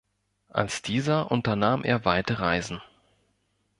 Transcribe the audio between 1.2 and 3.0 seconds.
unternahm er weite Reisen.